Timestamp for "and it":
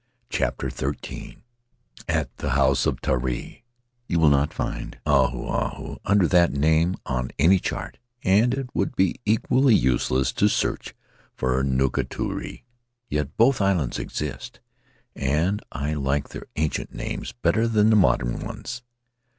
8.23-8.71